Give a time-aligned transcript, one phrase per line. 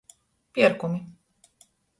[0.53, 0.99] Pierkumi.